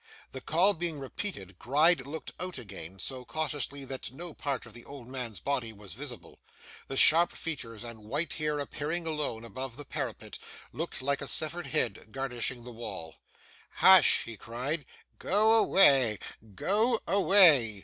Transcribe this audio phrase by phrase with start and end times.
[0.31, 4.83] The call being repeated, Gride looked out again, so cautiously that no part of the
[4.83, 6.39] old man's body was visible.
[6.87, 10.39] The sharp features and white hair appearing alone, above the parapet,
[10.73, 13.17] looked like a severed head garnishing the wall.
[13.73, 14.87] 'Hush!' he cried.
[15.19, 16.17] 'Go away,
[16.55, 17.79] go away!